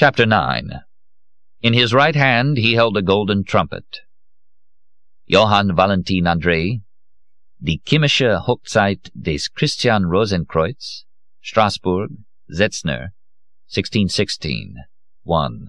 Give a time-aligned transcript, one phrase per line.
[0.00, 0.80] Chapter 9
[1.60, 4.00] In his right hand he held a golden trumpet.
[5.26, 6.80] Johann Valentin Andreae,
[7.62, 11.04] Die Chemische Hochzeit des Christian Rosenkreuz,
[11.42, 12.08] Strasbourg,
[12.50, 13.12] Zetzner,
[13.68, 14.76] 1616,
[15.24, 15.68] 1.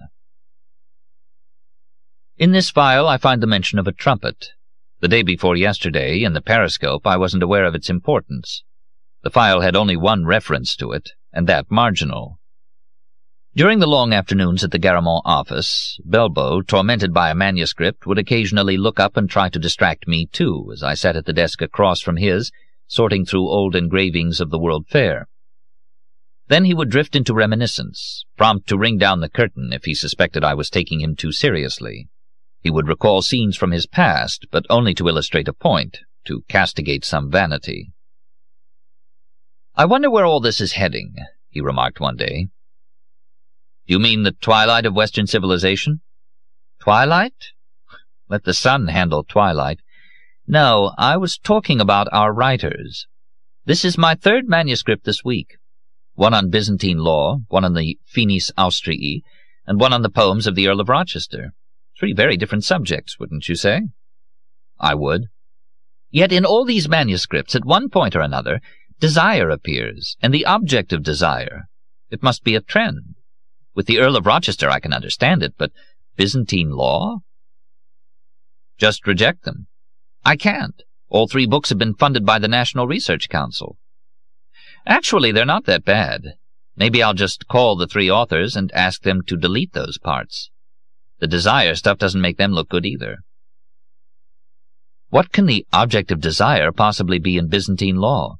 [2.38, 4.52] In this file I find the mention of a trumpet.
[5.00, 8.64] The day before yesterday, in the periscope, I wasn't aware of its importance.
[9.20, 12.38] The file had only one reference to it, and that marginal.
[13.54, 18.78] During the long afternoons at the Garamond office, Belbo, tormented by a manuscript, would occasionally
[18.78, 22.00] look up and try to distract me too, as I sat at the desk across
[22.00, 22.50] from his,
[22.86, 25.28] sorting through old engravings of the World Fair.
[26.48, 30.42] Then he would drift into reminiscence, prompt to ring down the curtain if he suspected
[30.42, 32.08] I was taking him too seriously.
[32.62, 37.04] He would recall scenes from his past, but only to illustrate a point, to castigate
[37.04, 37.92] some vanity.
[39.74, 41.16] I wonder where all this is heading,
[41.50, 42.48] he remarked one day.
[43.92, 46.00] You mean the twilight of Western civilization?
[46.80, 47.52] Twilight?
[48.26, 49.80] Let the sun handle twilight.
[50.46, 53.06] No, I was talking about our writers.
[53.66, 55.58] This is my third manuscript this week.
[56.14, 59.20] One on Byzantine law, one on the Finis Austriae,
[59.66, 61.52] and one on the poems of the Earl of Rochester.
[61.98, 63.82] Three very different subjects, wouldn't you say?
[64.80, 65.26] I would.
[66.10, 68.62] Yet in all these manuscripts, at one point or another,
[69.00, 71.68] desire appears, and the object of desire.
[72.08, 73.16] It must be a trend.
[73.74, 75.72] With the Earl of Rochester I can understand it, but
[76.16, 77.18] Byzantine law?
[78.78, 79.66] Just reject them.
[80.24, 80.82] I can't.
[81.08, 83.76] All three books have been funded by the National Research Council.
[84.86, 86.34] Actually, they're not that bad.
[86.76, 90.50] Maybe I'll just call the three authors and ask them to delete those parts.
[91.20, 93.18] The desire stuff doesn't make them look good either.
[95.10, 98.38] What can the object of desire possibly be in Byzantine law?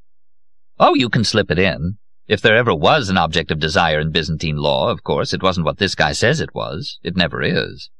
[0.80, 1.98] Oh, you can slip it in.
[2.33, 5.66] If there ever was an object of desire in Byzantine law, of course, it wasn't
[5.66, 6.98] what this guy says it was.
[7.02, 7.91] It never is.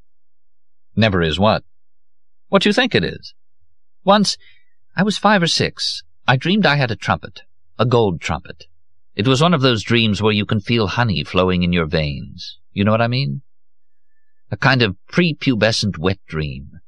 [0.97, 1.65] Never is what?
[2.49, 3.35] What you think it is.
[4.05, 4.39] Once,
[4.97, 7.43] I was five or six, I dreamed I had a trumpet,
[7.79, 8.69] a gold trumpet.
[9.15, 12.57] It was one of those dreams where you can feel honey flowing in your veins.
[12.73, 13.43] You know what I mean?
[14.51, 16.81] A kind of prepubescent wet dream.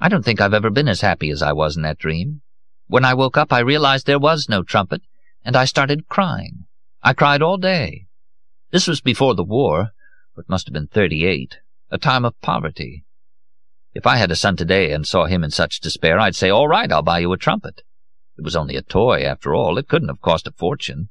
[0.00, 2.40] I don't think I've ever been as happy as I was in that dream.
[2.86, 5.02] When I woke up, I realized there was no trumpet,
[5.44, 6.64] and I started crying.
[7.02, 8.06] I cried all day.
[8.70, 9.90] This was before the war,
[10.36, 11.58] it must have been thirty-eight,
[11.90, 13.04] a time of poverty.
[13.94, 16.68] If I had a son today and saw him in such despair, I'd say, all
[16.68, 17.82] right, I'll buy you a trumpet.
[18.38, 19.76] It was only a toy, after all.
[19.76, 21.10] It couldn't have cost a fortune.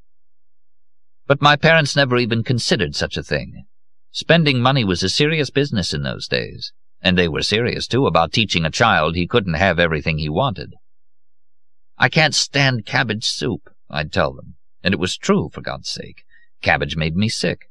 [1.27, 3.65] But my parents never even considered such a thing.
[4.11, 8.33] Spending money was a serious business in those days, and they were serious, too, about
[8.33, 10.73] teaching a child he couldn't have everything he wanted.
[11.99, 13.69] I can't stand cabbage soup.
[13.91, 14.55] I'd tell them.
[14.83, 16.23] And it was true, for God's sake.
[16.61, 17.69] Cabbage made me sick.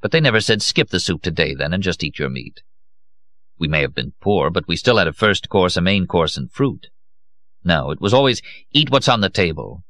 [0.00, 2.62] But they never said skip the soup today, then, and just eat your meat.
[3.58, 6.36] We may have been poor, but we still had a first course, a main course,
[6.36, 6.88] and fruit.
[7.64, 9.82] No, it was always eat what's on the table.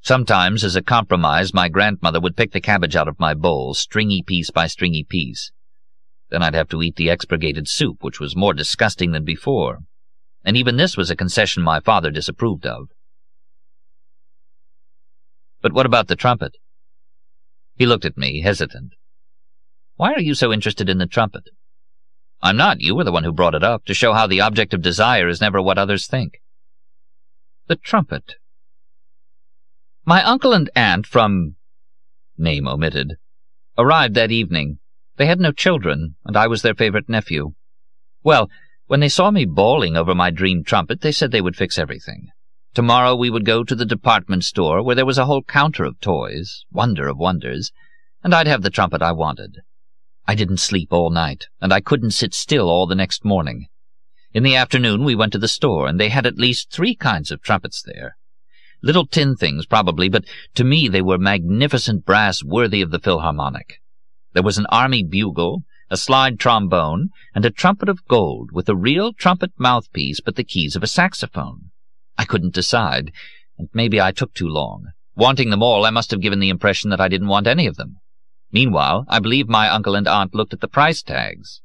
[0.00, 4.22] Sometimes, as a compromise, my grandmother would pick the cabbage out of my bowl, stringy
[4.22, 5.50] piece by stringy piece.
[6.28, 9.78] Then I'd have to eat the expurgated soup, which was more disgusting than before.
[10.44, 12.88] And even this was a concession my father disapproved of.
[15.64, 16.58] But what about the trumpet?
[17.74, 18.92] He looked at me, hesitant.
[19.96, 21.48] Why are you so interested in the trumpet?
[22.42, 22.82] I'm not.
[22.82, 25.26] You were the one who brought it up, to show how the object of desire
[25.26, 26.42] is never what others think.
[27.66, 28.34] The trumpet.
[30.04, 31.56] My uncle and aunt from...
[32.36, 33.14] name omitted,
[33.78, 34.80] arrived that evening.
[35.16, 37.54] They had no children, and I was their favorite nephew.
[38.22, 38.50] Well,
[38.86, 42.28] when they saw me bawling over my dream trumpet, they said they would fix everything.
[42.74, 46.00] Tomorrow we would go to the department store, where there was a whole counter of
[46.00, 47.70] toys, wonder of wonders,
[48.24, 49.58] and I'd have the trumpet I wanted.
[50.26, 53.68] I didn't sleep all night, and I couldn't sit still all the next morning.
[54.32, 57.30] In the afternoon we went to the store, and they had at least three kinds
[57.30, 58.16] of trumpets there.
[58.82, 60.24] Little tin things, probably, but
[60.56, 63.80] to me they were magnificent brass worthy of the Philharmonic.
[64.32, 68.74] There was an army bugle, a slide trombone, and a trumpet of gold, with a
[68.74, 71.70] real trumpet mouthpiece but the keys of a saxophone.
[72.16, 73.12] I couldn't decide,
[73.58, 74.92] and maybe I took too long.
[75.16, 77.76] Wanting them all, I must have given the impression that I didn't want any of
[77.76, 77.98] them.
[78.50, 81.60] Meanwhile, I believe my uncle and aunt looked at the price tags.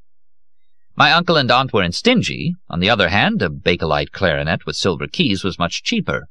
[0.96, 2.56] My uncle and aunt weren't stingy.
[2.68, 6.28] On the other hand, a Bakelite clarinet with silver keys was much cheaper.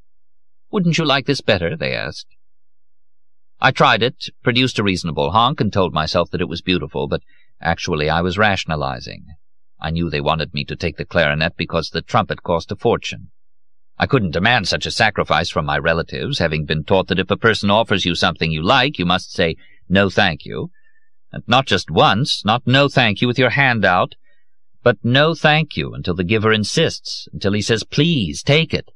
[0.70, 1.76] Wouldn't you like this better?
[1.76, 2.28] they asked.
[3.62, 7.24] I tried it, produced a reasonable honk, and told myself that it was beautiful, but
[7.60, 9.26] actually I was rationalizing.
[9.82, 13.32] I knew they wanted me to take the clarinet because the trumpet cost a fortune.
[14.02, 17.36] I couldn't demand such a sacrifice from my relatives, having been taught that if a
[17.36, 19.58] person offers you something you like, you must say,
[19.90, 20.72] no thank you.
[21.34, 24.16] And not just once, not no thank you with your hand out,
[24.84, 28.90] but no thank you until the giver insists, until he says, please, take it.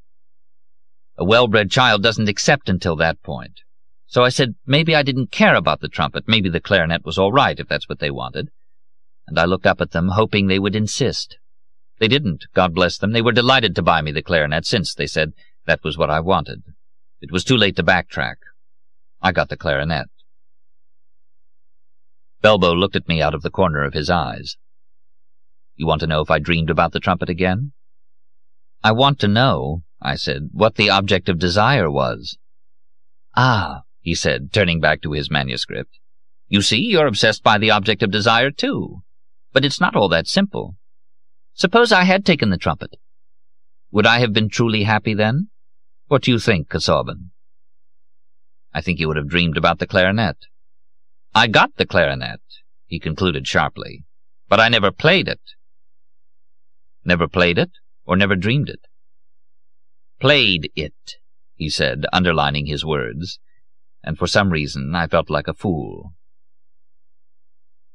[1.18, 3.60] A well-bred child doesn't accept until that point.
[4.08, 7.34] So I said maybe I didn't care about the trumpet, maybe the clarinet was all
[7.34, 8.52] right if that's what they wanted.
[9.28, 11.38] And I looked up at them, hoping they would insist.
[12.00, 13.12] They didn't, God bless them.
[13.12, 15.34] They were delighted to buy me the clarinet, since, they said,
[15.66, 16.64] that was what I wanted.
[17.22, 18.36] It was too late to backtrack.
[19.22, 20.08] I got the clarinet.
[22.44, 24.58] Belbo looked at me out of the corner of his eyes.
[25.76, 27.72] You want to know if I dreamed about the trumpet again?
[28.84, 32.38] I want to know, I said, what the object of desire was.
[33.36, 35.98] Ah, he said, turning back to his manuscript.
[36.50, 39.04] You see, you're obsessed by the object of desire, too.
[39.54, 40.76] But it's not all that simple.
[41.54, 42.96] Suppose I had taken the trumpet.
[43.92, 45.50] Would I have been truly happy then?
[46.08, 47.32] What do you think, Casaubon?
[48.74, 50.38] I think you would have dreamed about the clarinet.
[51.36, 52.42] I got the clarinet,
[52.88, 54.04] he concluded sharply,
[54.50, 55.42] but I never played it.
[57.06, 57.72] Never played it,
[58.06, 58.88] or never dreamed it?
[60.20, 61.18] Played it,
[61.56, 63.40] he said, underlining his words,
[64.04, 66.14] and for some reason I felt like a fool.